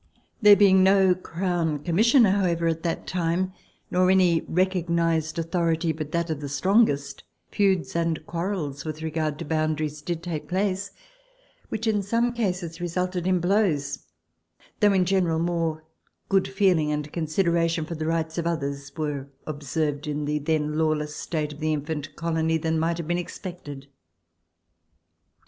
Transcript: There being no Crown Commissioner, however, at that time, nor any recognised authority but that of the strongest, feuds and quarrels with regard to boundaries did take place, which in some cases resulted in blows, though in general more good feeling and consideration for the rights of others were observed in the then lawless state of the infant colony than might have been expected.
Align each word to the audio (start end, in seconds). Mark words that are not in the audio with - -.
There 0.41 0.55
being 0.55 0.81
no 0.81 1.13
Crown 1.13 1.77
Commissioner, 1.83 2.31
however, 2.31 2.65
at 2.65 2.81
that 2.81 3.05
time, 3.05 3.53
nor 3.91 4.09
any 4.09 4.41
recognised 4.47 5.37
authority 5.37 5.91
but 5.91 6.11
that 6.11 6.31
of 6.31 6.41
the 6.41 6.49
strongest, 6.49 7.23
feuds 7.51 7.95
and 7.95 8.25
quarrels 8.25 8.83
with 8.83 9.03
regard 9.03 9.37
to 9.37 9.45
boundaries 9.45 10.01
did 10.01 10.23
take 10.23 10.47
place, 10.47 10.89
which 11.69 11.85
in 11.85 12.01
some 12.01 12.33
cases 12.33 12.81
resulted 12.81 13.27
in 13.27 13.39
blows, 13.39 13.99
though 14.79 14.93
in 14.93 15.05
general 15.05 15.37
more 15.37 15.83
good 16.29 16.47
feeling 16.47 16.91
and 16.91 17.13
consideration 17.13 17.85
for 17.85 17.93
the 17.93 18.07
rights 18.07 18.39
of 18.39 18.47
others 18.47 18.91
were 18.97 19.27
observed 19.45 20.07
in 20.07 20.25
the 20.25 20.39
then 20.39 20.79
lawless 20.79 21.15
state 21.15 21.53
of 21.53 21.59
the 21.59 21.73
infant 21.73 22.15
colony 22.15 22.57
than 22.57 22.79
might 22.79 22.97
have 22.97 23.07
been 23.07 23.19
expected. 23.19 23.85